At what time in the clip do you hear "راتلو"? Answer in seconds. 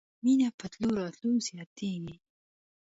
0.99-1.31